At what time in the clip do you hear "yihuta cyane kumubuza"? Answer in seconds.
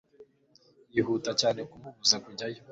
0.93-2.15